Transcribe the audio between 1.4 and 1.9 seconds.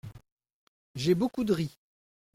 de riz.